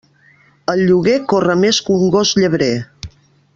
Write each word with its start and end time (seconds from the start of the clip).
El 0.73 0.81
lloguer 0.87 1.17
corre 1.35 1.57
més 1.65 1.81
que 1.89 1.99
un 1.99 2.09
gos 2.17 2.35
llebrer. 2.41 2.73